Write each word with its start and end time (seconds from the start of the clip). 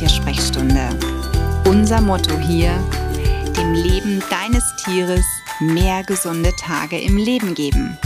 Tiersprechstunde. 0.00 0.88
Unser 1.66 2.00
Motto 2.00 2.38
hier, 2.38 2.72
dem 3.54 3.74
Leben 3.74 4.22
deines 4.30 4.64
Tieres 4.76 5.26
mehr 5.58 6.02
gesunde 6.04 6.56
Tage 6.56 6.98
im 6.98 7.18
Leben 7.18 7.54
geben. 7.54 7.98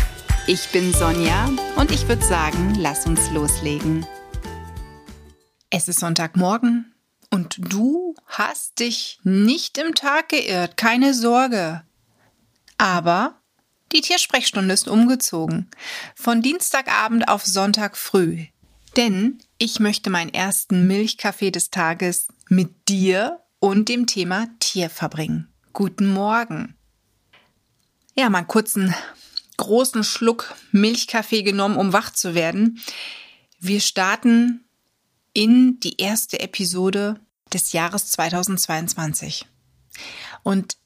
Ich 0.48 0.70
bin 0.70 0.92
Sonja 0.92 1.48
und 1.76 1.92
ich 1.92 2.08
würde 2.08 2.24
sagen, 2.24 2.74
lass 2.80 3.06
uns 3.06 3.30
loslegen. 3.30 4.04
Es 5.70 5.86
ist 5.86 6.00
Sonntagmorgen 6.00 6.92
und 7.30 7.58
du 7.72 8.16
hast 8.26 8.80
dich 8.80 9.20
nicht 9.22 9.78
im 9.78 9.94
Tag 9.94 10.30
geirrt, 10.30 10.76
keine 10.76 11.14
Sorge. 11.14 11.84
Aber 12.76 13.40
die 13.92 14.00
Tiersprechstunde 14.00 14.74
ist 14.74 14.88
umgezogen. 14.88 15.70
Von 16.16 16.42
Dienstagabend 16.42 17.28
auf 17.28 17.44
Sonntag 17.44 17.96
früh. 17.96 18.46
Denn 18.96 19.38
ich 19.58 19.80
möchte 19.80 20.08
meinen 20.08 20.32
ersten 20.32 20.86
Milchkaffee 20.86 21.50
des 21.50 21.70
Tages 21.70 22.28
mit 22.48 22.88
dir 22.88 23.40
und 23.58 23.88
dem 23.88 24.06
Thema 24.06 24.46
Tier 24.60 24.88
verbringen. 24.88 25.48
Guten 25.72 26.12
Morgen. 26.12 26.76
Ja, 28.16 28.30
mal 28.30 28.38
einen 28.38 28.46
kurzen, 28.46 28.94
großen 29.56 30.04
Schluck 30.04 30.54
Milchkaffee 30.70 31.42
genommen, 31.42 31.76
um 31.76 31.92
wach 31.92 32.10
zu 32.10 32.36
werden. 32.36 32.80
Wir 33.58 33.80
starten 33.80 34.64
in 35.32 35.80
die 35.80 36.00
erste 36.00 36.38
Episode 36.38 37.20
des 37.52 37.72
Jahres 37.72 38.10
2022. 38.12 39.46
Und 40.44 40.76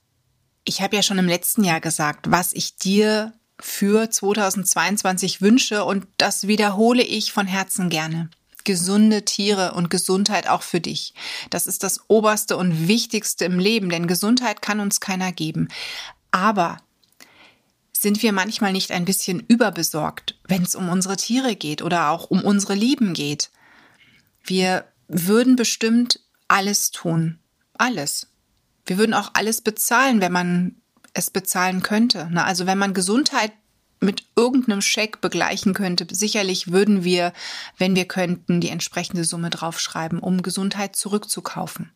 ich 0.65 0.81
habe 0.81 0.97
ja 0.97 1.03
schon 1.03 1.19
im 1.19 1.29
letzten 1.29 1.65
Jahr 1.65 1.81
gesagt, 1.81 2.31
was 2.31 2.55
ich 2.55 2.77
dir 2.77 3.35
für 3.61 4.11
2022 4.11 5.41
wünsche 5.41 5.85
und 5.85 6.07
das 6.17 6.47
wiederhole 6.47 7.03
ich 7.03 7.33
von 7.33 7.47
Herzen 7.47 7.89
gerne. 7.89 8.31
Gesunde 8.65 9.25
Tiere 9.25 9.73
und 9.73 9.91
Gesundheit 9.91 10.49
auch 10.49 10.63
für 10.63 10.81
dich. 10.81 11.15
Das 11.51 11.67
ist 11.67 11.83
das 11.83 12.09
Oberste 12.09 12.57
und 12.57 12.87
Wichtigste 12.87 13.45
im 13.47 13.59
Leben, 13.59 13.89
denn 13.89 14.07
Gesundheit 14.07 14.63
kann 14.63 14.81
uns 14.81 15.01
keiner 15.01 15.33
geben. 15.33 15.69
Aber 16.31 16.79
sind 17.93 18.23
wir 18.23 18.33
manchmal 18.33 18.73
nicht 18.73 18.93
ein 18.93 19.05
bisschen 19.05 19.41
überbesorgt, 19.41 20.39
wenn 20.47 20.63
es 20.63 20.75
um 20.75 20.89
unsere 20.89 21.17
Tiere 21.17 21.57
geht 21.57 21.83
oder 21.83 22.11
auch 22.11 22.31
um 22.31 22.43
unsere 22.43 22.75
Lieben 22.75 23.15
geht? 23.15 23.51
Wir 24.45 24.85
würden 25.09 25.57
bestimmt 25.57 26.21
alles 26.47 26.91
tun. 26.91 27.39
Alles. 27.75 28.29
Wir 28.87 28.99
würden 28.99 29.15
auch 29.15 29.31
alles 29.35 29.61
bezahlen, 29.61 30.21
wenn 30.21 30.33
man 30.33 30.77
es 31.19 31.31
bezahlen 31.31 31.83
könnte. 31.83 32.29
Ne? 32.31 32.45
Also 32.45 32.67
wenn 32.67 32.79
man 32.79 32.95
Gesundheit 32.95 33.53
mit 34.01 34.25
irgendeinem 34.37 34.81
Scheck 34.81 35.21
begleichen 35.21 35.75
könnte, 35.75 36.07
sicherlich 36.15 36.71
würden 36.71 37.03
wir, 37.03 37.33
wenn 37.77 37.97
wir 37.97 38.07
könnten, 38.07 38.61
die 38.61 38.69
entsprechende 38.69 39.25
Summe 39.25 39.51
draufschreiben, 39.51 40.21
um 40.21 40.43
Gesundheit 40.43 40.95
zurückzukaufen. 40.95 41.93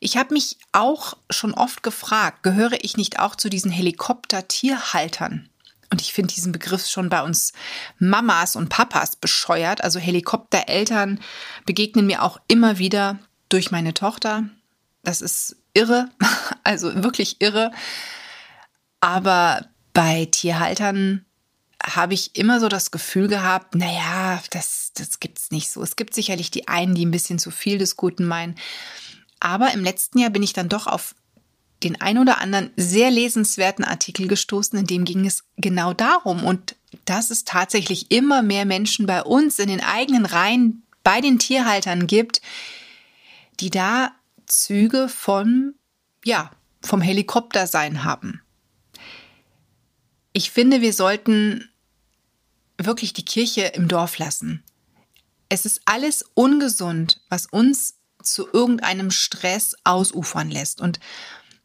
Ich 0.00 0.16
habe 0.16 0.34
mich 0.34 0.58
auch 0.72 1.16
schon 1.30 1.54
oft 1.54 1.82
gefragt, 1.82 2.42
gehöre 2.42 2.84
ich 2.84 2.96
nicht 2.96 3.18
auch 3.18 3.34
zu 3.34 3.48
diesen 3.48 3.70
Helikopter-Tierhaltern? 3.70 5.48
Und 5.90 6.02
ich 6.02 6.12
finde 6.12 6.34
diesen 6.34 6.52
Begriff 6.52 6.86
schon 6.86 7.08
bei 7.08 7.22
uns 7.22 7.54
Mamas 7.98 8.54
und 8.54 8.68
Papas 8.68 9.16
bescheuert. 9.16 9.82
Also 9.82 9.98
Helikoptereltern 9.98 11.18
begegnen 11.64 12.06
mir 12.06 12.22
auch 12.22 12.38
immer 12.46 12.78
wieder 12.78 13.18
durch 13.48 13.70
meine 13.70 13.94
Tochter. 13.94 14.44
Das 15.02 15.20
ist 15.20 15.56
irre, 15.74 16.10
also 16.64 17.02
wirklich 17.02 17.40
irre. 17.40 17.72
Aber 19.00 19.66
bei 19.92 20.26
Tierhaltern 20.26 21.24
habe 21.82 22.14
ich 22.14 22.36
immer 22.36 22.60
so 22.60 22.68
das 22.68 22.90
Gefühl 22.90 23.28
gehabt, 23.28 23.74
naja, 23.74 24.42
das, 24.50 24.92
das 24.94 25.18
es 25.36 25.50
nicht 25.50 25.70
so. 25.70 25.82
Es 25.82 25.96
gibt 25.96 26.14
sicherlich 26.14 26.50
die 26.50 26.68
einen, 26.68 26.94
die 26.94 27.06
ein 27.06 27.10
bisschen 27.10 27.38
zu 27.38 27.50
viel 27.50 27.78
des 27.78 27.96
Guten 27.96 28.24
meinen. 28.24 28.56
Aber 29.40 29.72
im 29.72 29.84
letzten 29.84 30.18
Jahr 30.18 30.30
bin 30.30 30.42
ich 30.42 30.52
dann 30.52 30.68
doch 30.68 30.86
auf 30.86 31.14
den 31.84 32.00
ein 32.00 32.18
oder 32.18 32.40
anderen 32.40 32.70
sehr 32.76 33.10
lesenswerten 33.10 33.84
Artikel 33.84 34.26
gestoßen, 34.26 34.78
in 34.78 34.86
dem 34.86 35.04
ging 35.04 35.24
es 35.24 35.44
genau 35.56 35.92
darum. 35.92 36.42
Und 36.42 36.74
dass 37.04 37.30
es 37.30 37.44
tatsächlich 37.44 38.10
immer 38.10 38.42
mehr 38.42 38.64
Menschen 38.64 39.06
bei 39.06 39.22
uns 39.22 39.60
in 39.60 39.68
den 39.68 39.82
eigenen 39.82 40.26
Reihen 40.26 40.82
bei 41.04 41.20
den 41.20 41.38
Tierhaltern 41.38 42.08
gibt, 42.08 42.40
die 43.60 43.70
da 43.70 44.12
Züge 44.48 45.08
von, 45.08 45.74
ja, 46.24 46.50
vom 46.82 47.00
Helikoptersein 47.00 48.04
haben. 48.04 48.42
Ich 50.32 50.50
finde, 50.50 50.80
wir 50.80 50.92
sollten 50.92 51.70
wirklich 52.76 53.12
die 53.12 53.24
Kirche 53.24 53.62
im 53.62 53.88
Dorf 53.88 54.18
lassen. 54.18 54.62
Es 55.48 55.64
ist 55.64 55.82
alles 55.84 56.24
ungesund, 56.34 57.20
was 57.28 57.46
uns 57.46 57.94
zu 58.22 58.48
irgendeinem 58.52 59.10
Stress 59.10 59.74
ausufern 59.84 60.50
lässt. 60.50 60.80
Und 60.80 61.00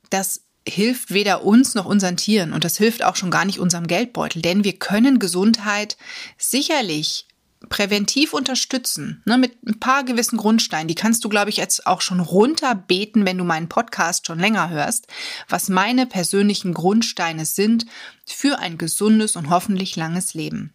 das 0.09 0.41
hilft 0.67 1.11
weder 1.11 1.43
uns 1.43 1.75
noch 1.75 1.85
unseren 1.85 2.17
Tieren 2.17 2.53
und 2.53 2.63
das 2.63 2.77
hilft 2.77 3.03
auch 3.03 3.15
schon 3.15 3.31
gar 3.31 3.45
nicht 3.45 3.59
unserem 3.59 3.87
Geldbeutel, 3.87 4.41
denn 4.41 4.63
wir 4.63 4.79
können 4.79 5.19
Gesundheit 5.19 5.97
sicherlich 6.37 7.27
präventiv 7.69 8.33
unterstützen, 8.33 9.21
ne, 9.25 9.37
mit 9.37 9.63
ein 9.65 9.79
paar 9.79 10.03
gewissen 10.03 10.37
Grundsteinen. 10.37 10.87
Die 10.87 10.95
kannst 10.95 11.23
du, 11.23 11.29
glaube 11.29 11.49
ich, 11.49 11.57
jetzt 11.57 11.87
auch 11.87 12.01
schon 12.01 12.19
runterbeten, 12.19 13.25
wenn 13.25 13.37
du 13.37 13.43
meinen 13.43 13.69
Podcast 13.69 14.27
schon 14.27 14.39
länger 14.39 14.69
hörst, 14.69 15.07
was 15.47 15.69
meine 15.69 16.05
persönlichen 16.05 16.73
Grundsteine 16.73 17.45
sind 17.45 17.85
für 18.25 18.59
ein 18.59 18.77
gesundes 18.77 19.35
und 19.35 19.49
hoffentlich 19.49 19.95
langes 19.95 20.33
Leben. 20.33 20.73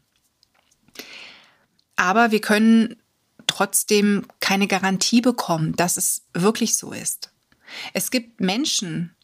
Aber 1.97 2.31
wir 2.31 2.41
können 2.41 2.97
trotzdem 3.47 4.27
keine 4.41 4.66
Garantie 4.66 5.21
bekommen, 5.21 5.75
dass 5.77 5.97
es 5.97 6.22
wirklich 6.34 6.77
so 6.77 6.93
ist. 6.93 7.32
Es 7.93 8.10
gibt 8.10 8.41
Menschen, 8.41 9.15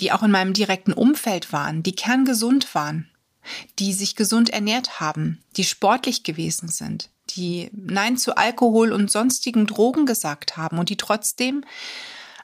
die 0.00 0.12
auch 0.12 0.22
in 0.22 0.30
meinem 0.30 0.52
direkten 0.52 0.92
Umfeld 0.92 1.52
waren, 1.52 1.82
die 1.82 1.94
kerngesund 1.94 2.74
waren, 2.74 3.08
die 3.78 3.92
sich 3.92 4.16
gesund 4.16 4.50
ernährt 4.50 5.00
haben, 5.00 5.42
die 5.56 5.64
sportlich 5.64 6.22
gewesen 6.22 6.68
sind, 6.68 7.10
die 7.30 7.70
Nein 7.72 8.16
zu 8.16 8.36
Alkohol 8.36 8.92
und 8.92 9.10
sonstigen 9.10 9.66
Drogen 9.66 10.06
gesagt 10.06 10.56
haben 10.56 10.78
und 10.78 10.88
die 10.88 10.96
trotzdem 10.96 11.64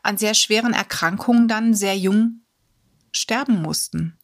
an 0.03 0.19
sehr 0.19 0.34
schweren 0.34 0.72
Erkrankungen 0.72 1.48
dann 1.48 1.75
sehr 1.75 1.97
jung 1.97 2.41
sterben 3.12 3.62
mussten. 3.62 4.19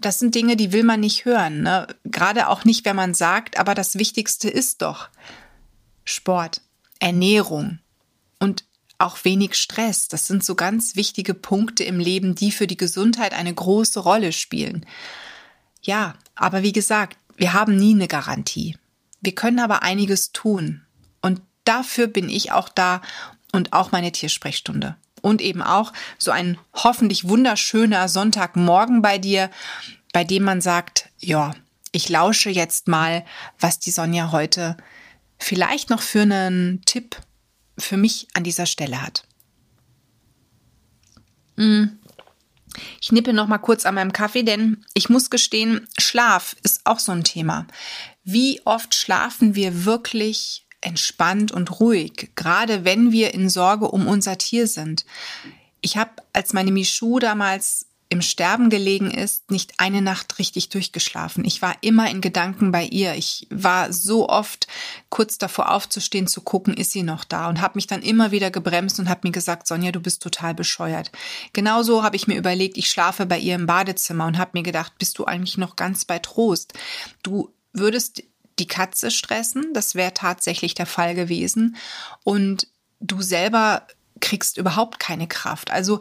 Das 0.00 0.18
sind 0.18 0.34
Dinge, 0.34 0.56
die 0.56 0.72
will 0.72 0.84
man 0.84 1.00
nicht 1.00 1.24
hören. 1.24 1.62
Ne? 1.62 1.88
Gerade 2.04 2.48
auch 2.48 2.64
nicht, 2.64 2.84
wenn 2.84 2.96
man 2.96 3.14
sagt, 3.14 3.58
aber 3.58 3.74
das 3.74 3.98
Wichtigste 3.98 4.48
ist 4.48 4.82
doch 4.82 5.08
Sport, 6.04 6.62
Ernährung 7.00 7.80
und 8.38 8.64
auch 8.98 9.24
wenig 9.24 9.54
Stress. 9.54 10.08
Das 10.08 10.26
sind 10.26 10.44
so 10.44 10.54
ganz 10.54 10.96
wichtige 10.96 11.34
Punkte 11.34 11.84
im 11.84 12.00
Leben, 12.00 12.34
die 12.34 12.50
für 12.50 12.66
die 12.66 12.76
Gesundheit 12.76 13.32
eine 13.32 13.54
große 13.54 14.00
Rolle 14.00 14.32
spielen. 14.32 14.86
Ja, 15.82 16.14
aber 16.34 16.62
wie 16.62 16.72
gesagt, 16.72 17.18
wir 17.36 17.52
haben 17.52 17.76
nie 17.76 17.94
eine 17.94 18.08
Garantie. 18.08 18.76
Wir 19.20 19.34
können 19.34 19.58
aber 19.58 19.82
einiges 19.82 20.32
tun. 20.32 20.82
Und 21.20 21.40
dafür 21.64 22.06
bin 22.06 22.28
ich 22.28 22.52
auch 22.52 22.68
da 22.68 23.00
und 23.52 23.72
auch 23.72 23.92
meine 23.92 24.12
Tiersprechstunde. 24.12 24.96
Und 25.22 25.40
eben 25.40 25.62
auch 25.62 25.92
so 26.18 26.30
ein 26.30 26.58
hoffentlich 26.74 27.28
wunderschöner 27.28 28.08
Sonntagmorgen 28.08 29.02
bei 29.02 29.18
dir, 29.18 29.50
bei 30.12 30.24
dem 30.24 30.44
man 30.44 30.60
sagt, 30.60 31.10
ja, 31.18 31.54
ich 31.92 32.08
lausche 32.08 32.50
jetzt 32.50 32.88
mal, 32.88 33.24
was 33.58 33.78
die 33.78 33.90
Sonja 33.90 34.30
heute 34.30 34.76
vielleicht 35.38 35.90
noch 35.90 36.02
für 36.02 36.22
einen 36.22 36.82
Tipp 36.84 37.16
für 37.78 37.96
mich 37.96 38.28
an 38.34 38.44
dieser 38.44 38.66
Stelle 38.66 39.02
hat. 39.02 39.24
Hm. 41.56 41.97
Ich 43.00 43.12
nippe 43.12 43.32
noch 43.32 43.46
mal 43.46 43.58
kurz 43.58 43.86
an 43.86 43.94
meinem 43.94 44.12
Kaffee, 44.12 44.42
denn 44.42 44.84
ich 44.94 45.08
muss 45.08 45.30
gestehen, 45.30 45.88
Schlaf 45.98 46.56
ist 46.62 46.82
auch 46.84 46.98
so 46.98 47.12
ein 47.12 47.24
Thema. 47.24 47.66
Wie 48.24 48.60
oft 48.64 48.94
schlafen 48.94 49.54
wir 49.54 49.84
wirklich 49.84 50.66
entspannt 50.80 51.50
und 51.52 51.80
ruhig, 51.80 52.32
gerade 52.34 52.84
wenn 52.84 53.12
wir 53.12 53.34
in 53.34 53.48
Sorge 53.48 53.90
um 53.90 54.06
unser 54.06 54.38
Tier 54.38 54.66
sind? 54.66 55.04
Ich 55.80 55.96
habe, 55.96 56.10
als 56.32 56.52
meine 56.52 56.72
Michu 56.72 57.18
damals 57.18 57.86
im 58.10 58.22
Sterben 58.22 58.70
gelegen 58.70 59.10
ist, 59.10 59.50
nicht 59.50 59.74
eine 59.78 60.00
Nacht 60.00 60.38
richtig 60.38 60.70
durchgeschlafen. 60.70 61.44
Ich 61.44 61.60
war 61.60 61.76
immer 61.82 62.10
in 62.10 62.22
Gedanken 62.22 62.72
bei 62.72 62.84
ihr. 62.84 63.14
Ich 63.14 63.46
war 63.50 63.92
so 63.92 64.28
oft 64.30 64.66
kurz 65.10 65.36
davor 65.36 65.70
aufzustehen, 65.70 66.26
zu 66.26 66.40
gucken, 66.40 66.74
ist 66.74 66.92
sie 66.92 67.02
noch 67.02 67.24
da 67.24 67.48
und 67.48 67.60
habe 67.60 67.76
mich 67.76 67.86
dann 67.86 68.02
immer 68.02 68.30
wieder 68.30 68.50
gebremst 68.50 68.98
und 68.98 69.10
habe 69.10 69.20
mir 69.24 69.32
gesagt, 69.32 69.66
Sonja, 69.66 69.92
du 69.92 70.00
bist 70.00 70.22
total 70.22 70.54
bescheuert. 70.54 71.12
Genauso 71.52 72.02
habe 72.02 72.16
ich 72.16 72.26
mir 72.26 72.38
überlegt, 72.38 72.78
ich 72.78 72.88
schlafe 72.88 73.26
bei 73.26 73.38
ihr 73.38 73.54
im 73.54 73.66
Badezimmer 73.66 74.26
und 74.26 74.38
habe 74.38 74.52
mir 74.54 74.62
gedacht, 74.62 74.94
bist 74.98 75.18
du 75.18 75.26
eigentlich 75.26 75.58
noch 75.58 75.76
ganz 75.76 76.06
bei 76.06 76.18
Trost? 76.18 76.72
Du 77.22 77.52
würdest 77.74 78.22
die 78.58 78.66
Katze 78.66 79.10
stressen, 79.10 79.74
das 79.74 79.94
wäre 79.94 80.14
tatsächlich 80.14 80.74
der 80.74 80.86
Fall 80.86 81.14
gewesen 81.14 81.76
und 82.24 82.68
du 83.00 83.20
selber 83.20 83.86
kriegst 84.20 84.56
überhaupt 84.56 84.98
keine 84.98 85.28
Kraft. 85.28 85.70
Also 85.70 86.00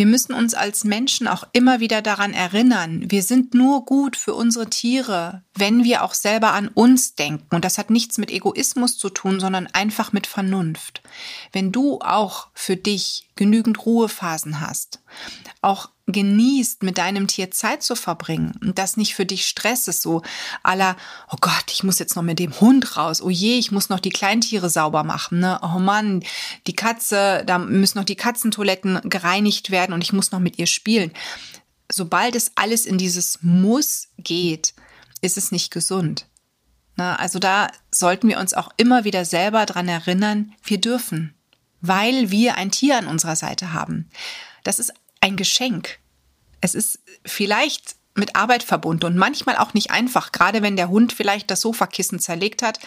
Wir 0.00 0.06
müssen 0.06 0.32
uns 0.32 0.54
als 0.54 0.84
Menschen 0.84 1.28
auch 1.28 1.44
immer 1.52 1.78
wieder 1.78 2.00
daran 2.00 2.32
erinnern, 2.32 3.10
wir 3.10 3.22
sind 3.22 3.52
nur 3.52 3.84
gut 3.84 4.16
für 4.16 4.32
unsere 4.32 4.70
Tiere, 4.70 5.42
wenn 5.54 5.84
wir 5.84 6.02
auch 6.02 6.14
selber 6.14 6.54
an 6.54 6.68
uns 6.68 7.16
denken. 7.16 7.54
Und 7.54 7.66
das 7.66 7.76
hat 7.76 7.90
nichts 7.90 8.16
mit 8.16 8.30
Egoismus 8.30 8.96
zu 8.96 9.10
tun, 9.10 9.40
sondern 9.40 9.66
einfach 9.66 10.14
mit 10.14 10.26
Vernunft. 10.26 11.02
Wenn 11.52 11.70
du 11.70 12.00
auch 12.00 12.48
für 12.54 12.76
dich 12.76 13.28
genügend 13.40 13.86
Ruhephasen 13.86 14.60
hast, 14.60 15.00
auch 15.62 15.88
genießt, 16.06 16.82
mit 16.82 16.98
deinem 16.98 17.26
Tier 17.26 17.50
Zeit 17.50 17.82
zu 17.82 17.96
verbringen 17.96 18.52
und 18.60 18.76
das 18.76 18.98
nicht 18.98 19.14
für 19.14 19.24
dich 19.24 19.46
Stress 19.46 19.88
ist, 19.88 20.02
so 20.02 20.20
aller, 20.62 20.94
oh 21.32 21.38
Gott, 21.40 21.64
ich 21.70 21.82
muss 21.82 21.98
jetzt 21.98 22.16
noch 22.16 22.22
mit 22.22 22.38
dem 22.38 22.60
Hund 22.60 22.98
raus, 22.98 23.22
oh 23.22 23.30
je, 23.30 23.58
ich 23.58 23.72
muss 23.72 23.88
noch 23.88 23.98
die 23.98 24.10
Kleintiere 24.10 24.68
sauber 24.68 25.04
machen, 25.04 25.40
ne? 25.40 25.58
oh 25.62 25.78
Mann, 25.78 26.22
die 26.66 26.76
Katze, 26.76 27.42
da 27.46 27.56
müssen 27.56 27.96
noch 27.96 28.04
die 28.04 28.14
Katzentoiletten 28.14 29.00
gereinigt 29.08 29.70
werden 29.70 29.94
und 29.94 30.04
ich 30.04 30.12
muss 30.12 30.32
noch 30.32 30.40
mit 30.40 30.58
ihr 30.58 30.66
spielen. 30.66 31.10
Sobald 31.90 32.36
es 32.36 32.52
alles 32.56 32.84
in 32.84 32.98
dieses 32.98 33.38
Muss 33.40 34.08
geht, 34.18 34.74
ist 35.22 35.38
es 35.38 35.50
nicht 35.50 35.72
gesund. 35.72 36.26
Ne? 36.96 37.18
Also 37.18 37.38
da 37.38 37.68
sollten 37.90 38.28
wir 38.28 38.38
uns 38.38 38.52
auch 38.52 38.68
immer 38.76 39.04
wieder 39.04 39.24
selber 39.24 39.64
dran 39.64 39.88
erinnern, 39.88 40.52
wir 40.62 40.78
dürfen, 40.78 41.34
weil 41.80 42.30
wir 42.30 42.56
ein 42.56 42.70
Tier 42.70 42.96
an 42.98 43.06
unserer 43.06 43.36
Seite 43.36 43.72
haben. 43.72 44.10
Das 44.64 44.78
ist 44.78 44.92
ein 45.20 45.36
Geschenk. 45.36 45.98
Es 46.60 46.74
ist 46.74 47.00
vielleicht 47.24 47.96
mit 48.14 48.36
Arbeit 48.36 48.62
verbunden 48.62 49.06
und 49.06 49.16
manchmal 49.16 49.56
auch 49.56 49.72
nicht 49.72 49.90
einfach, 49.90 50.32
gerade 50.32 50.62
wenn 50.62 50.76
der 50.76 50.88
Hund 50.88 51.12
vielleicht 51.12 51.50
das 51.50 51.60
Sofakissen 51.60 52.18
zerlegt 52.18 52.62
hat 52.62 52.80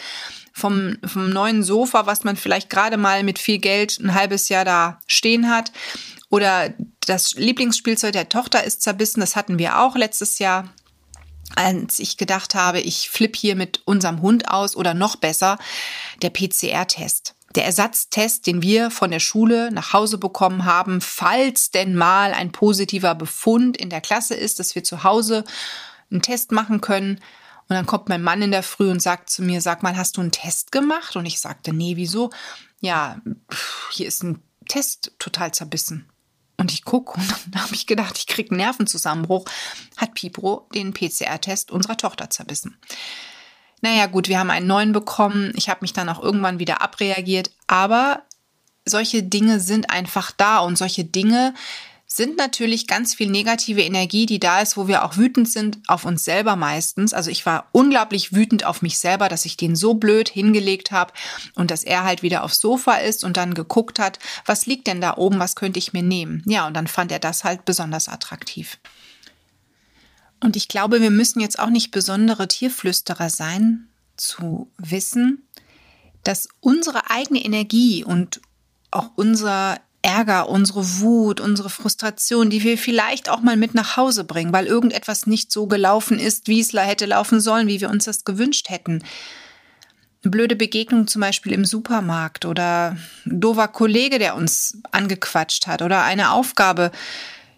vom, 0.52 0.98
vom 1.06 1.30
neuen 1.30 1.64
Sofa, 1.64 2.06
was 2.06 2.24
man 2.24 2.36
vielleicht 2.36 2.70
gerade 2.70 2.98
mal 2.98 3.24
mit 3.24 3.40
viel 3.40 3.58
Geld 3.58 4.00
ein 4.00 4.14
halbes 4.14 4.50
Jahr 4.50 4.66
da 4.66 5.00
stehen 5.08 5.50
hat. 5.50 5.72
Oder 6.30 6.74
das 7.06 7.34
Lieblingsspielzeug 7.34 8.12
der 8.12 8.30
Tochter 8.30 8.64
ist 8.64 8.82
zerbissen, 8.82 9.22
das 9.22 9.36
hatten 9.36 9.58
wir 9.58 9.80
auch 9.80 9.96
letztes 9.96 10.40
Jahr 10.40 10.74
als 11.56 12.00
ich 12.00 12.18
gedacht 12.18 12.56
habe, 12.56 12.80
ich 12.80 13.10
flippe 13.10 13.38
hier 13.38 13.56
mit 13.56 13.82
unserem 13.86 14.22
Hund 14.22 14.50
aus 14.50 14.76
oder 14.76 14.96
noch 14.96 15.18
besser, 15.18 15.60
der 16.24 16.32
PCR-Test 16.32 17.36
der 17.56 17.66
Ersatztest, 17.66 18.48
den 18.48 18.62
wir 18.62 18.90
von 18.90 19.12
der 19.12 19.20
Schule 19.20 19.72
nach 19.72 19.94
Hause 19.94 20.18
bekommen 20.18 20.66
haben, 20.66 21.02
falls 21.02 21.72
denn 21.72 21.96
mal 21.96 22.34
ein 22.34 22.52
positiver 22.52 23.16
Befund 23.16 23.78
in 23.78 23.90
der 23.90 24.02
Klasse 24.02 24.34
ist, 24.34 24.60
dass 24.60 24.76
wir 24.76 24.84
zu 24.84 25.04
Hause 25.04 25.44
einen 26.10 26.22
Test 26.22 26.52
machen 26.52 26.82
können. 26.82 27.20
Und 27.70 27.76
dann 27.76 27.86
kommt 27.86 28.10
mein 28.10 28.24
Mann 28.24 28.42
in 28.42 28.52
der 28.52 28.64
Früh 28.64 28.90
und 28.90 29.02
sagt 29.02 29.30
zu 29.30 29.42
mir, 29.42 29.62
sag 29.62 29.84
mal, 29.84 29.96
hast 29.96 30.18
du 30.18 30.22
einen 30.22 30.32
Test 30.32 30.72
gemacht? 30.72 31.16
Und 31.16 31.26
ich 31.26 31.40
sagte, 31.40 31.74
nee, 31.74 31.96
wieso? 31.96 32.32
Ja, 32.82 33.22
hier 33.92 34.08
ist 34.08 34.24
ein 34.24 34.42
Test 34.68 35.14
total 35.20 35.54
zerbissen. 35.54 36.10
Und 36.58 36.72
ich 36.72 36.84
gucke 36.84 37.20
und 37.20 37.30
dann 37.52 37.64
habe 37.64 37.76
ich 37.76 37.88
gedacht, 37.88 38.18
ich 38.18 38.28
kriege 38.28 38.52
einen 38.52 38.58
Nervenzusammenbruch. 38.58 39.46
Hat 39.98 40.14
Pipro 40.14 40.68
den 40.74 40.94
PCR-Test 40.94 41.72
unserer 41.72 41.98
Tochter 41.98 42.30
zerbissen. 42.30 42.78
Naja 43.84 44.06
gut, 44.06 44.30
wir 44.30 44.40
haben 44.40 44.50
einen 44.50 44.66
neuen 44.66 44.94
bekommen. 44.94 45.52
Ich 45.58 45.68
habe 45.68 45.80
mich 45.82 45.92
dann 45.92 46.08
auch 46.08 46.24
irgendwann 46.24 46.58
wieder 46.58 46.82
abreagiert. 46.82 47.52
Aber 47.68 48.24
solche 48.86 49.24
Dinge 49.24 49.60
sind 49.60 49.90
einfach 49.90 50.32
da 50.32 50.60
und 50.60 50.78
solche 50.78 51.04
Dinge 51.04 51.54
sind 52.08 52.38
natürlich 52.38 52.88
ganz 52.88 53.14
viel 53.14 53.30
negative 53.30 53.82
Energie, 53.82 54.26
die 54.26 54.40
da 54.40 54.62
ist, 54.62 54.78
wo 54.78 54.88
wir 54.88 55.04
auch 55.04 55.18
wütend 55.18 55.50
sind 55.50 55.80
auf 55.88 56.06
uns 56.06 56.24
selber 56.24 56.56
meistens. 56.56 57.14
Also 57.14 57.30
ich 57.30 57.46
war 57.46 57.68
unglaublich 57.74 58.32
wütend 58.32 58.66
auf 58.66 58.82
mich 58.82 59.00
selber, 59.00 59.28
dass 59.28 59.44
ich 59.44 59.58
den 59.58 59.76
so 59.76 59.96
blöd 59.96 60.30
hingelegt 60.30 60.92
habe 60.92 61.12
und 61.56 61.70
dass 61.70 61.84
er 61.84 62.06
halt 62.06 62.24
wieder 62.24 62.46
aufs 62.46 62.62
Sofa 62.62 62.94
ist 62.94 63.26
und 63.26 63.36
dann 63.36 63.54
geguckt 63.54 64.00
hat, 64.00 64.18
was 64.46 64.66
liegt 64.66 64.88
denn 64.88 65.02
da 65.02 65.18
oben, 65.18 65.40
was 65.40 65.58
könnte 65.58 65.80
ich 65.80 65.92
mir 65.92 66.04
nehmen. 66.04 66.42
Ja, 66.46 66.68
und 66.68 66.76
dann 66.76 66.88
fand 66.88 67.12
er 67.12 67.20
das 67.20 67.44
halt 67.44 67.66
besonders 67.66 68.08
attraktiv. 68.08 68.78
Und 70.44 70.58
ich 70.58 70.68
glaube, 70.68 71.00
wir 71.00 71.10
müssen 71.10 71.40
jetzt 71.40 71.58
auch 71.58 71.70
nicht 71.70 71.92
besondere 71.92 72.50
Tierflüsterer 72.50 73.30
sein, 73.30 73.88
zu 74.18 74.70
wissen, 74.78 75.48
dass 76.24 76.50
unsere 76.60 77.10
eigene 77.10 77.44
Energie 77.44 78.04
und 78.04 78.42
auch 78.92 79.12
unser 79.16 79.80
Ärger, 80.02 80.50
unsere 80.50 81.00
Wut, 81.00 81.40
unsere 81.40 81.70
Frustration, 81.70 82.50
die 82.50 82.62
wir 82.62 82.78
vielleicht 82.78 83.30
auch 83.30 83.40
mal 83.40 83.56
mit 83.56 83.74
nach 83.74 83.96
Hause 83.96 84.26
bringen, 84.26 84.52
weil 84.52 84.68
irgendetwas 84.68 85.28
nicht 85.28 85.50
so 85.50 85.66
gelaufen 85.66 86.20
ist, 86.20 86.50
wie 86.50 86.60
es 86.60 86.74
hätte 86.74 87.06
laufen 87.06 87.40
sollen, 87.40 87.68
wie 87.68 87.80
wir 87.80 87.90
uns 87.90 88.04
das 88.04 88.26
gewünscht 88.26 88.70
hätten. 88.70 89.02
Eine 90.24 90.32
blöde 90.32 90.58
Begegnung 90.58 91.08
zum 91.08 91.22
Beispiel 91.22 91.54
im 91.54 91.64
Supermarkt 91.64 92.44
oder 92.44 92.98
ein 93.26 93.40
doofer 93.40 93.70
Kollege, 93.70 94.20
der 94.20 94.36
uns 94.36 94.78
angequatscht 94.92 95.68
hat 95.68 95.82
oder 95.82 96.04
eine 96.04 96.32
Aufgabe, 96.32 96.92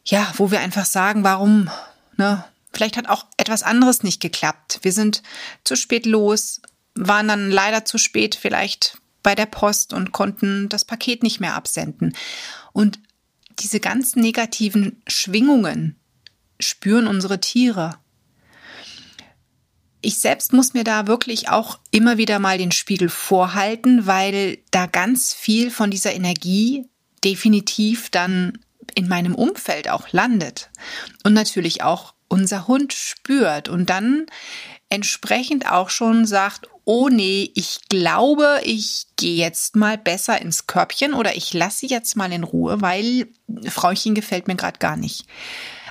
ja, 0.04 0.32
wo 0.38 0.52
wir 0.52 0.60
einfach 0.60 0.86
sagen, 0.86 1.24
warum, 1.24 1.72
ne, 2.18 2.46
Vielleicht 2.75 2.98
hat 2.98 3.07
auch 3.07 3.25
etwas 3.38 3.63
anderes 3.63 4.04
nicht 4.04 4.22
geklappt. 4.22 4.80
Wir 4.81 4.92
sind 4.92 5.24
zu 5.63 5.77
spät 5.77 6.06
los, 6.06 6.62
waren 6.94 7.30
dann 7.30 7.50
leider 7.50 7.86
zu 7.86 7.98
spät 7.98 8.36
vielleicht 8.36 8.98
bei 9.24 9.33
der 9.33 9.45
Post 9.45 9.94
und 9.94 10.12
konnten 10.12 10.68
das 10.68 10.83
Paket 10.83 11.24
nicht 11.24 11.39
mehr 11.39 11.54
absenden. 11.54 12.13
Und 12.74 13.00
diese 13.60 13.80
ganzen 13.80 14.19
negativen 14.19 15.01
Schwingungen 15.07 15.95
spüren 16.60 17.07
unsere 17.07 17.39
Tiere. 17.39 17.98
Ich 20.01 20.18
selbst 20.18 20.51
muss 20.51 20.74
mir 20.74 20.83
da 20.83 21.07
wirklich 21.07 21.48
auch 21.48 21.80
immer 21.92 22.18
wieder 22.18 22.39
mal 22.39 22.57
den 22.57 22.74
Spiegel 22.74 23.07
vorhalten, 23.07 24.06
weil 24.06 24.57
da 24.72 24.86
ganz 24.86 25.33
viel 25.33 25.72
von 25.72 25.92
dieser 25.92 26.13
Energie 26.13 26.89
definitiv 27.24 28.10
dann 28.10 28.60
in 28.95 29.07
meinem 29.07 29.33
Umfeld 29.33 29.89
auch 29.89 30.12
landet 30.12 30.69
und 31.24 31.31
natürlich 31.31 31.81
auch 31.81 32.15
unser 32.27 32.68
Hund 32.68 32.94
spürt 32.94 33.69
und 33.69 33.89
dann 33.89 34.25
entsprechend 34.89 35.69
auch 35.72 35.89
schon 35.89 36.25
sagt, 36.25 36.68
oh 36.86 37.10
nee, 37.10 37.51
ich 37.56 37.80
glaube, 37.89 38.62
ich 38.63 39.07
gehe 39.16 39.36
jetzt 39.36 39.75
mal 39.75 39.98
besser 39.98 40.42
ins 40.42 40.68
Körbchen 40.68 41.13
oder 41.13 41.36
ich 41.36 41.54
lasse 41.54 41.80
sie 41.80 41.88
jetzt 41.88 42.16
mal 42.16 42.31
in 42.31 42.44
Ruhe, 42.44 42.81
weil 42.81 43.27
Frauchen 43.68 44.16
gefällt 44.16 44.48
mir 44.48 44.56
gerade 44.56 44.80
gar 44.80 44.95
nicht. 44.95 45.25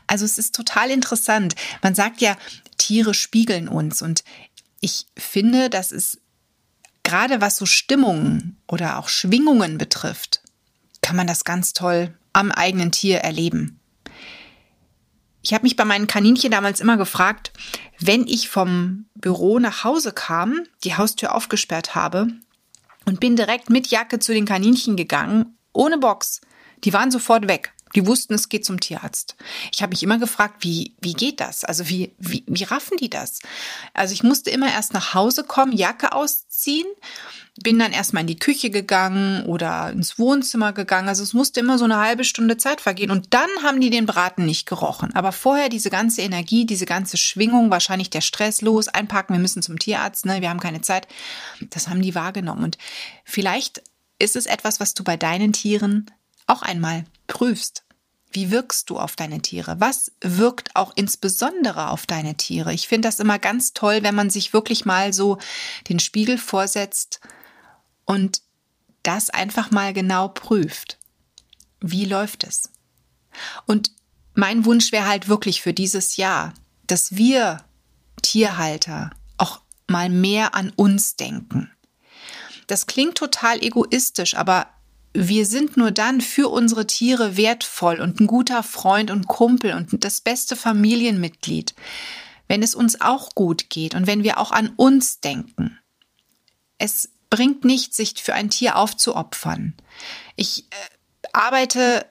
Also 0.07 0.25
es 0.25 0.39
ist 0.39 0.55
total 0.55 0.91
interessant. 0.91 1.55
Man 1.83 1.95
sagt 1.95 2.21
ja, 2.21 2.37
Tiere 2.79 3.15
spiegeln 3.15 3.69
uns 3.69 4.03
und 4.03 4.23
ich 4.81 5.07
finde, 5.17 5.71
dass 5.71 5.93
es 5.93 6.21
gerade 7.03 7.41
was 7.41 7.57
so 7.57 7.67
Stimmungen 7.67 8.59
oder 8.69 8.99
auch 8.99 9.09
Schwingungen 9.09 9.79
betrifft, 9.79 10.43
kann 11.01 11.17
man 11.17 11.27
das 11.27 11.45
ganz 11.45 11.73
toll 11.73 12.15
am 12.33 12.51
eigenen 12.53 12.93
Tier 12.93 13.19
erleben. 13.19 13.81
Ich 15.45 15.53
habe 15.53 15.65
mich 15.65 15.77
bei 15.77 15.85
meinen 15.85 16.07
Kaninchen 16.07 16.51
damals 16.51 16.81
immer 16.81 16.97
gefragt, 16.97 17.53
wenn 18.01 18.27
ich 18.27 18.49
vom 18.49 19.05
Büro 19.15 19.59
nach 19.59 19.85
Hause 19.85 20.13
kam, 20.13 20.63
die 20.85 20.97
Haustür 20.97 21.35
aufgesperrt 21.35 21.95
habe 21.95 22.29
und 23.05 23.21
bin 23.21 23.37
direkt 23.37 23.69
mit 23.69 23.89
Jacke 23.89 24.19
zu 24.19 24.33
den 24.33 24.47
Kaninchen 24.47 24.97
gegangen, 24.97 25.59
ohne 25.75 25.99
Box. 25.99 26.41
Die 26.83 26.95
waren 26.95 27.11
sofort 27.11 27.47
weg. 27.47 27.75
Die 27.95 28.07
wussten, 28.07 28.35
es 28.35 28.49
geht 28.49 28.65
zum 28.65 28.81
Tierarzt. 28.81 29.37
Ich 29.73 29.83
habe 29.83 29.91
mich 29.91 30.03
immer 30.03 30.19
gefragt, 30.19 30.65
wie, 30.65 30.95
wie 31.01 31.13
geht 31.13 31.41
das? 31.41 31.65
Also 31.65 31.89
wie, 31.89 32.15
wie, 32.19 32.45
wie 32.47 32.65
raffen 32.65 32.97
die 32.97 33.11
das? 33.11 33.39
Also 33.93 34.15
ich 34.15 34.23
musste 34.23 34.51
immer 34.51 34.71
erst 34.71 34.93
nach 34.95 35.15
Hause 35.15 35.45
kommen, 35.45 35.73
Jacke 35.73 36.13
ausziehen, 36.13 36.87
bin 37.63 37.79
dann 37.79 37.93
erstmal 37.93 38.23
in 38.23 38.27
die 38.27 38.39
Küche 38.39 38.71
gegangen 38.71 39.45
oder 39.47 39.91
ins 39.91 40.19
Wohnzimmer 40.19 40.73
gegangen. 40.73 41.09
Also 41.09 41.23
es 41.23 41.35
musste 41.35 41.61
immer 41.61 41.79
so 41.79 41.85
eine 41.85 41.99
halbe 41.99 42.25
Stunde 42.25 42.57
Zeit 42.57 42.81
vergehen. 42.81 43.13
Und 43.13 43.33
dann 43.33 43.49
haben 43.63 43.81
die 43.81 43.91
den 43.91 44.07
Braten 44.07 44.45
nicht 44.45 44.67
gerochen. 44.67 45.15
Aber 45.15 45.31
vorher 45.31 45.69
diese 45.69 45.91
ganze 45.91 46.23
Energie, 46.23 46.67
diese 46.67 46.87
ganze 46.87 47.17
Schwingung, 47.17 47.71
wahrscheinlich 47.71 48.11
der 48.11 48.23
Stress, 48.23 48.61
los, 48.61 48.89
einpacken, 48.89 49.35
wir 49.35 49.41
müssen 49.41 49.63
zum 49.63 49.79
Tierarzt, 49.79 50.27
ne, 50.27 50.41
wir 50.41 50.51
haben 50.51 50.59
keine 50.59 50.81
Zeit. 50.81 51.07
Das 51.71 51.89
haben 51.89 52.03
die 52.03 52.17
wahrgenommen. 52.17 52.65
Und 52.65 52.79
vielleicht 53.25 53.83
ist 54.19 54.35
es 54.35 54.47
etwas, 54.47 54.81
was 54.81 54.95
du 54.95 55.05
bei 55.05 55.17
deinen 55.17 55.53
Tieren 55.53 56.11
auch 56.47 56.63
einmal 56.63 57.05
prüfst. 57.27 57.85
Wie 58.31 58.51
wirkst 58.51 58.91
du 58.91 58.99
auf 58.99 59.15
deine 59.15 59.41
Tiere? 59.41 59.77
Was 59.79 60.11
wirkt 60.21 60.75
auch 60.75 60.93
insbesondere 60.97 61.91
auf 61.91 62.05
deine 62.05 62.37
Tiere? 62.37 62.75
Ich 62.75 62.89
finde 62.89 63.09
das 63.09 63.21
immer 63.21 63.39
ganz 63.39 63.75
toll, 63.75 64.03
wenn 64.03 64.15
man 64.15 64.29
sich 64.29 64.53
wirklich 64.53 64.85
mal 64.85 65.13
so 65.13 65.39
den 65.89 66.01
Spiegel 66.01 66.37
vorsetzt 66.37 67.21
und 68.05 68.43
das 69.05 69.31
einfach 69.31 69.71
mal 69.71 69.93
genau 69.93 70.29
prüft. 70.29 70.99
Wie 71.81 72.07
läuft 72.07 72.43
es? 72.43 72.71
Und 73.67 73.93
mein 74.35 74.65
Wunsch 74.65 74.91
wäre 74.91 75.07
halt 75.07 75.29
wirklich 75.29 75.63
für 75.63 75.73
dieses 75.73 76.17
Jahr, 76.17 76.55
dass 76.89 77.15
wir 77.17 77.65
Tierhalter 78.23 79.11
auch 79.37 79.61
mal 79.87 80.09
mehr 80.09 80.55
an 80.55 80.73
uns 80.75 81.15
denken. 81.15 81.71
Das 82.67 82.87
klingt 82.87 83.17
total 83.17 83.63
egoistisch, 83.63 84.35
aber 84.35 84.67
wir 85.15 85.47
sind 85.47 85.77
nur 85.77 85.93
dann 85.93 86.21
für 86.21 86.49
unsere 86.49 86.87
Tiere 86.87 87.37
wertvoll 87.37 88.01
und 88.01 88.21
ein 88.21 88.27
guter 88.27 88.63
Freund 88.65 89.11
und 89.13 89.29
Kumpel 89.29 89.73
und 89.73 90.05
das 90.05 90.21
beste 90.21 90.57
Familienmitglied, 90.57 91.75
wenn 92.49 92.63
es 92.63 92.75
uns 92.75 93.01
auch 93.01 93.31
gut 93.35 93.71
geht 93.71 93.95
und 93.95 94.09
wenn 94.09 94.25
wir 94.25 94.39
auch 94.39 94.51
an 94.51 94.73
uns 94.77 95.21
denken. 95.21 95.79
Es 96.79 97.11
bringt 97.31 97.65
nichts, 97.65 97.97
sich 97.97 98.15
für 98.23 98.35
ein 98.35 98.51
Tier 98.51 98.77
aufzuopfern. 98.77 99.75
Ich 100.35 100.65
äh, 100.65 101.29
arbeite 101.33 102.07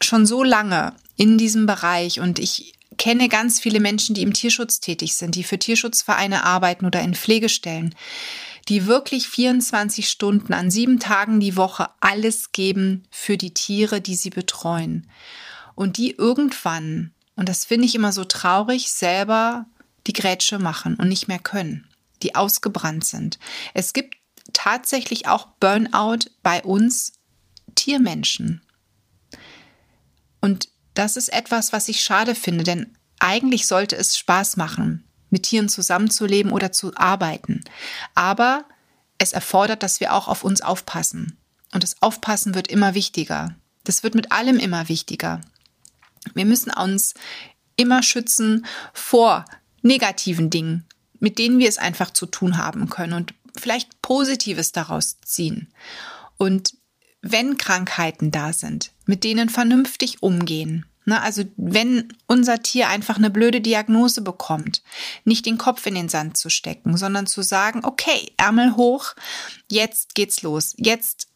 schon 0.00 0.24
so 0.24 0.42
lange 0.42 0.94
in 1.16 1.38
diesem 1.38 1.66
Bereich 1.66 2.20
und 2.20 2.38
ich 2.38 2.74
kenne 2.96 3.28
ganz 3.28 3.60
viele 3.60 3.80
Menschen, 3.80 4.14
die 4.14 4.22
im 4.22 4.32
Tierschutz 4.32 4.80
tätig 4.80 5.16
sind, 5.16 5.34
die 5.34 5.44
für 5.44 5.58
Tierschutzvereine 5.58 6.44
arbeiten 6.44 6.86
oder 6.86 7.00
in 7.00 7.14
Pflegestellen, 7.14 7.94
die 8.68 8.86
wirklich 8.86 9.28
24 9.28 10.08
Stunden 10.08 10.54
an 10.54 10.70
sieben 10.70 10.98
Tagen 10.98 11.40
die 11.40 11.56
Woche 11.56 11.90
alles 12.00 12.52
geben 12.52 13.04
für 13.10 13.36
die 13.36 13.52
Tiere, 13.52 14.00
die 14.00 14.16
sie 14.16 14.30
betreuen. 14.30 15.10
Und 15.74 15.96
die 15.96 16.12
irgendwann, 16.12 17.12
und 17.36 17.48
das 17.48 17.64
finde 17.64 17.86
ich 17.86 17.94
immer 17.94 18.12
so 18.12 18.24
traurig, 18.24 18.90
selber 18.90 19.66
die 20.06 20.12
Grätsche 20.12 20.58
machen 20.58 20.96
und 20.96 21.08
nicht 21.08 21.28
mehr 21.28 21.38
können, 21.38 21.88
die 22.22 22.34
ausgebrannt 22.34 23.04
sind. 23.04 23.38
Es 23.74 23.92
gibt 23.92 24.16
tatsächlich 24.52 25.26
auch 25.26 25.46
Burnout 25.60 26.30
bei 26.42 26.62
uns 26.62 27.12
Tiermenschen. 27.74 28.62
Und 30.40 30.68
das 30.94 31.16
ist 31.16 31.32
etwas, 31.32 31.72
was 31.72 31.88
ich 31.88 32.02
schade 32.02 32.34
finde, 32.34 32.64
denn 32.64 32.96
eigentlich 33.18 33.66
sollte 33.66 33.96
es 33.96 34.18
Spaß 34.18 34.56
machen, 34.56 35.03
mit 35.34 35.42
Tieren 35.42 35.68
zusammenzuleben 35.68 36.52
oder 36.52 36.70
zu 36.70 36.94
arbeiten. 36.94 37.64
Aber 38.14 38.64
es 39.18 39.32
erfordert, 39.32 39.82
dass 39.82 39.98
wir 39.98 40.14
auch 40.14 40.28
auf 40.28 40.44
uns 40.44 40.62
aufpassen. 40.62 41.36
Und 41.72 41.82
das 41.82 42.00
Aufpassen 42.00 42.54
wird 42.54 42.68
immer 42.68 42.94
wichtiger. 42.94 43.56
Das 43.82 44.04
wird 44.04 44.14
mit 44.14 44.30
allem 44.30 44.58
immer 44.58 44.88
wichtiger. 44.88 45.40
Wir 46.34 46.46
müssen 46.46 46.70
uns 46.70 47.14
immer 47.76 48.04
schützen 48.04 48.64
vor 48.92 49.44
negativen 49.82 50.50
Dingen, 50.50 50.84
mit 51.18 51.40
denen 51.40 51.58
wir 51.58 51.68
es 51.68 51.78
einfach 51.78 52.10
zu 52.10 52.26
tun 52.26 52.58
haben 52.58 52.88
können 52.88 53.12
und 53.12 53.34
vielleicht 53.58 54.00
Positives 54.00 54.70
daraus 54.70 55.20
ziehen. 55.20 55.66
Und 56.36 56.74
wenn 57.22 57.56
Krankheiten 57.56 58.30
da 58.30 58.52
sind, 58.52 58.92
mit 59.04 59.24
denen 59.24 59.48
vernünftig 59.48 60.22
umgehen. 60.22 60.86
Ne, 61.06 61.20
also 61.20 61.44
wenn 61.56 62.08
unser 62.26 62.62
Tier 62.62 62.88
einfach 62.88 63.18
eine 63.18 63.28
blöde 63.28 63.60
Diagnose 63.60 64.22
bekommt, 64.22 64.82
nicht 65.24 65.44
den 65.44 65.58
Kopf 65.58 65.84
in 65.84 65.94
den 65.94 66.08
Sand 66.08 66.38
zu 66.38 66.48
stecken, 66.48 66.96
sondern 66.96 67.26
zu 67.26 67.42
sagen, 67.42 67.84
okay, 67.84 68.32
Ärmel 68.38 68.76
hoch, 68.76 69.14
jetzt 69.70 70.14
geht's 70.14 70.40
los. 70.40 70.74
Jetzt 70.78 71.28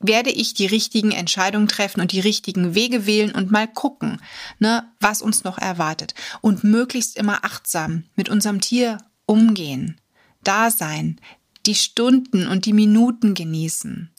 werde 0.00 0.30
ich 0.30 0.54
die 0.54 0.66
richtigen 0.66 1.10
Entscheidungen 1.10 1.68
treffen 1.68 2.00
und 2.00 2.12
die 2.12 2.20
richtigen 2.20 2.74
Wege 2.74 3.06
wählen 3.06 3.32
und 3.32 3.50
mal 3.50 3.66
gucken, 3.66 4.20
ne, 4.60 4.88
was 5.00 5.22
uns 5.22 5.42
noch 5.42 5.58
erwartet. 5.58 6.14
Und 6.40 6.62
möglichst 6.62 7.16
immer 7.16 7.44
achtsam 7.44 8.04
mit 8.14 8.28
unserem 8.28 8.60
Tier 8.60 8.98
umgehen, 9.26 10.00
da 10.44 10.70
sein, 10.70 11.20
die 11.66 11.74
Stunden 11.74 12.46
und 12.46 12.64
die 12.66 12.72
Minuten 12.72 13.34
genießen. 13.34 14.10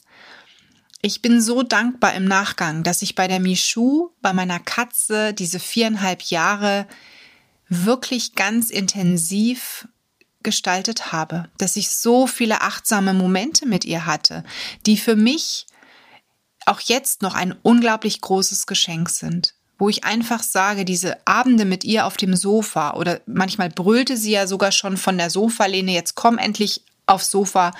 Ich 1.02 1.22
bin 1.22 1.40
so 1.40 1.62
dankbar 1.62 2.14
im 2.14 2.26
Nachgang, 2.26 2.82
dass 2.82 3.00
ich 3.00 3.14
bei 3.14 3.26
der 3.26 3.40
Michu, 3.40 4.10
bei 4.20 4.34
meiner 4.34 4.60
Katze, 4.60 5.32
diese 5.32 5.58
viereinhalb 5.58 6.22
Jahre 6.22 6.86
wirklich 7.68 8.34
ganz 8.34 8.68
intensiv 8.68 9.88
gestaltet 10.42 11.12
habe, 11.12 11.48
dass 11.56 11.76
ich 11.76 11.90
so 11.90 12.26
viele 12.26 12.60
achtsame 12.60 13.14
Momente 13.14 13.66
mit 13.66 13.84
ihr 13.84 14.04
hatte, 14.04 14.44
die 14.86 14.96
für 14.96 15.16
mich 15.16 15.66
auch 16.66 16.80
jetzt 16.80 17.22
noch 17.22 17.34
ein 17.34 17.54
unglaublich 17.62 18.20
großes 18.20 18.66
Geschenk 18.66 19.08
sind, 19.08 19.54
wo 19.78 19.88
ich 19.88 20.04
einfach 20.04 20.42
sage, 20.42 20.84
diese 20.84 21.26
Abende 21.26 21.64
mit 21.64 21.84
ihr 21.84 22.06
auf 22.06 22.16
dem 22.16 22.36
Sofa 22.36 22.94
oder 22.94 23.20
manchmal 23.26 23.70
brüllte 23.70 24.16
sie 24.16 24.32
ja 24.32 24.46
sogar 24.46 24.72
schon 24.72 24.96
von 24.96 25.16
der 25.16 25.30
Sofalehne, 25.30 25.92
jetzt 25.92 26.14
komm 26.14 26.36
endlich 26.36 26.82
aufs 27.10 27.30
Sofa, 27.30 27.72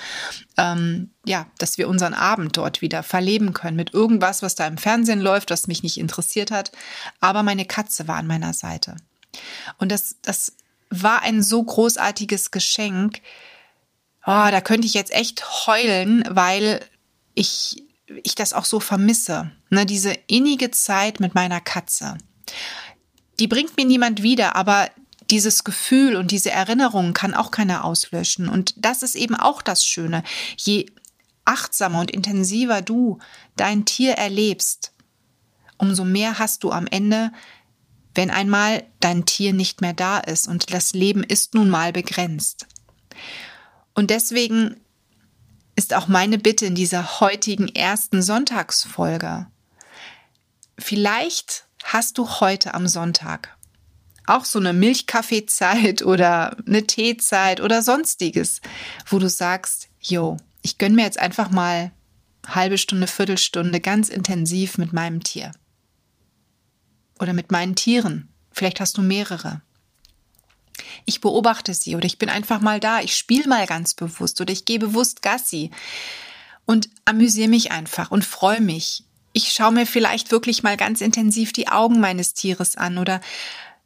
ähm, 0.57 1.11
ja, 1.25 1.47
dass 1.57 1.77
wir 1.77 1.87
unseren 1.87 2.13
Abend 2.13 2.57
dort 2.57 2.81
wieder 2.81 3.01
verleben 3.01 3.53
können 3.53 3.77
mit 3.77 3.93
irgendwas, 3.93 4.41
was 4.41 4.55
da 4.55 4.67
im 4.67 4.77
Fernsehen 4.77 5.21
läuft, 5.21 5.49
was 5.49 5.67
mich 5.67 5.83
nicht 5.83 5.97
interessiert 5.97 6.51
hat. 6.51 6.71
Aber 7.19 7.41
meine 7.41 7.65
Katze 7.65 8.07
war 8.07 8.17
an 8.17 8.27
meiner 8.27 8.53
Seite. 8.53 8.95
Und 9.77 9.91
das, 9.91 10.17
das 10.21 10.57
war 10.89 11.21
ein 11.21 11.41
so 11.41 11.63
großartiges 11.63 12.51
Geschenk. 12.51 13.21
Oh, 14.25 14.47
da 14.51 14.61
könnte 14.61 14.85
ich 14.85 14.93
jetzt 14.93 15.13
echt 15.13 15.65
heulen, 15.65 16.23
weil 16.29 16.81
ich, 17.33 17.83
ich 18.23 18.35
das 18.35 18.53
auch 18.53 18.65
so 18.65 18.79
vermisse. 18.79 19.51
Ne, 19.69 19.85
diese 19.85 20.13
innige 20.27 20.71
Zeit 20.71 21.19
mit 21.19 21.33
meiner 21.33 21.61
Katze. 21.61 22.17
Die 23.39 23.47
bringt 23.47 23.77
mir 23.77 23.85
niemand 23.85 24.21
wieder, 24.21 24.55
aber 24.55 24.89
dieses 25.31 25.63
Gefühl 25.63 26.15
und 26.15 26.31
diese 26.31 26.51
Erinnerung 26.51 27.13
kann 27.13 27.33
auch 27.33 27.51
keiner 27.51 27.85
auslöschen. 27.85 28.49
Und 28.49 28.73
das 28.77 29.01
ist 29.01 29.15
eben 29.15 29.35
auch 29.35 29.61
das 29.61 29.85
Schöne. 29.85 30.23
Je 30.57 30.87
achtsamer 31.45 32.01
und 32.01 32.11
intensiver 32.11 32.81
du 32.81 33.19
dein 33.55 33.85
Tier 33.85 34.13
erlebst, 34.13 34.93
umso 35.77 36.03
mehr 36.03 36.37
hast 36.37 36.63
du 36.63 36.71
am 36.71 36.85
Ende, 36.85 37.31
wenn 38.13 38.29
einmal 38.29 38.83
dein 38.99 39.25
Tier 39.25 39.53
nicht 39.53 39.81
mehr 39.81 39.93
da 39.93 40.19
ist. 40.19 40.47
Und 40.47 40.73
das 40.73 40.93
Leben 40.93 41.23
ist 41.23 41.55
nun 41.55 41.69
mal 41.69 41.93
begrenzt. 41.93 42.67
Und 43.93 44.09
deswegen 44.09 44.81
ist 45.75 45.93
auch 45.93 46.07
meine 46.07 46.37
Bitte 46.37 46.65
in 46.65 46.75
dieser 46.75 47.21
heutigen 47.21 47.69
ersten 47.69 48.21
Sonntagsfolge. 48.21 49.47
Vielleicht 50.77 51.65
hast 51.83 52.17
du 52.17 52.29
heute 52.29 52.73
am 52.73 52.87
Sonntag 52.87 53.57
auch 54.25 54.45
so 54.45 54.59
eine 54.59 54.73
Milchkaffeezeit 54.73 56.01
oder 56.05 56.57
eine 56.65 56.85
Teezeit 56.85 57.61
oder 57.61 57.81
sonstiges, 57.81 58.61
wo 59.07 59.19
du 59.19 59.29
sagst, 59.29 59.89
yo, 59.99 60.37
ich 60.61 60.77
gönn 60.77 60.95
mir 60.95 61.03
jetzt 61.03 61.19
einfach 61.19 61.49
mal 61.49 61.91
halbe 62.47 62.77
Stunde, 62.77 63.07
Viertelstunde 63.07 63.79
ganz 63.79 64.09
intensiv 64.09 64.77
mit 64.77 64.93
meinem 64.93 65.23
Tier. 65.23 65.51
Oder 67.19 67.33
mit 67.33 67.51
meinen 67.51 67.75
Tieren. 67.75 68.29
Vielleicht 68.51 68.79
hast 68.79 68.97
du 68.97 69.01
mehrere. 69.01 69.61
Ich 71.05 71.21
beobachte 71.21 71.73
sie 71.73 71.95
oder 71.95 72.05
ich 72.05 72.17
bin 72.17 72.29
einfach 72.29 72.61
mal 72.61 72.79
da, 72.79 73.01
ich 73.01 73.15
spiele 73.15 73.47
mal 73.47 73.65
ganz 73.67 73.93
bewusst 73.93 74.41
oder 74.41 74.51
ich 74.51 74.65
gehe 74.65 74.79
bewusst 74.79 75.21
Gassi 75.21 75.71
und 76.65 76.89
amüsiere 77.05 77.49
mich 77.49 77.71
einfach 77.71 78.11
und 78.11 78.25
freue 78.25 78.61
mich. 78.61 79.03
Ich 79.33 79.53
schaue 79.53 79.71
mir 79.71 79.85
vielleicht 79.85 80.31
wirklich 80.31 80.63
mal 80.63 80.77
ganz 80.77 81.01
intensiv 81.01 81.53
die 81.53 81.67
Augen 81.67 81.99
meines 81.99 82.33
Tieres 82.33 82.75
an 82.75 82.97
oder 82.97 83.21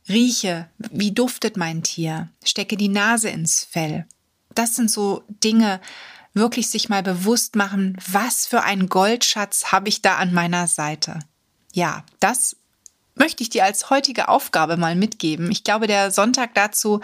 Rieche, 0.08 0.70
wie 0.78 1.12
duftet 1.12 1.58
mein 1.58 1.84
Tier, 1.84 2.30
stecke 2.44 2.78
die 2.78 2.90
Nase 2.90 3.30
ins 3.30 3.64
Fell. 3.64 4.06
Das 4.54 4.76
sind 4.76 4.92
so 4.92 5.24
Dinge, 5.44 5.82
wirklich 6.34 6.70
sich 6.70 6.90
mal 6.90 7.02
bewusst 7.02 7.56
machen, 7.56 7.98
was 8.12 8.46
für 8.46 8.64
ein 8.64 8.88
Goldschatz 8.88 9.72
habe 9.72 9.90
ich 9.90 10.02
da 10.02 10.18
an 10.18 10.34
meiner 10.34 10.68
Seite. 10.68 11.20
Ja, 11.74 12.06
das 12.20 12.58
möchte 13.16 13.42
ich 13.42 13.50
dir 13.50 13.64
als 13.64 13.90
heutige 13.90 14.28
Aufgabe 14.28 14.78
mal 14.78 14.96
mitgeben. 14.96 15.50
Ich 15.52 15.64
glaube, 15.64 15.88
der 15.88 16.12
Sonntag 16.12 16.54
dazu 16.54 17.00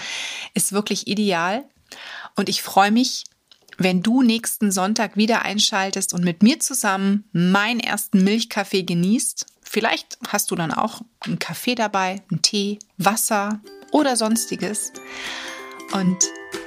ist 0.53 0.73
wirklich 0.73 1.07
ideal 1.07 1.63
und 2.35 2.49
ich 2.49 2.61
freue 2.61 2.91
mich, 2.91 3.23
wenn 3.77 4.03
du 4.03 4.21
nächsten 4.21 4.71
Sonntag 4.71 5.17
wieder 5.17 5.41
einschaltest 5.41 6.13
und 6.13 6.23
mit 6.23 6.43
mir 6.43 6.59
zusammen 6.59 7.23
meinen 7.31 7.79
ersten 7.79 8.23
Milchkaffee 8.23 8.83
genießt 8.83 9.45
Vielleicht 9.73 10.17
hast 10.27 10.51
du 10.51 10.55
dann 10.55 10.73
auch 10.73 10.99
einen 11.21 11.39
Kaffee 11.39 11.75
dabei, 11.75 12.21
einen 12.29 12.41
Tee, 12.41 12.77
Wasser 12.97 13.61
oder 13.91 14.17
sonstiges. 14.17 14.91
Und 15.93 16.25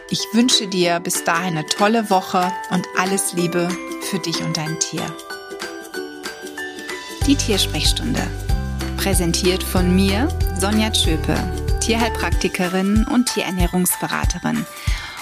ich 0.09 0.21
wünsche 0.33 0.67
dir 0.69 1.01
bis 1.01 1.23
dahin 1.23 1.59
eine 1.59 1.67
tolle 1.67 2.09
Woche 2.09 2.51
und 2.71 2.87
alles 2.97 3.35
Liebe 3.35 3.69
für 4.09 4.19
dich 4.21 4.41
und 4.41 4.57
dein 4.57 4.81
Tier. 4.81 5.05
Die 7.27 7.37
Tiersprechstunde. 7.37 8.23
Präsentiert 8.97 9.63
von 9.63 9.95
mir, 9.95 10.27
Sonja 10.59 10.91
Tschöpe, 10.91 11.37
Tierheilpraktikerin 11.81 13.07
und 13.13 13.29
Tierernährungsberaterin. 13.35 14.65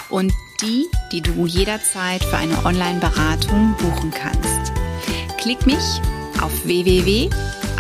Und 0.09 0.33
die, 0.61 0.87
die 1.11 1.21
du 1.21 1.47
jederzeit 1.47 2.23
für 2.23 2.37
eine 2.37 2.65
Online-Beratung 2.65 3.75
buchen 3.77 4.13
kannst. 4.13 4.73
Klick 5.37 5.67
mich 5.67 6.01
auf 6.41 6.53
www 6.65 7.29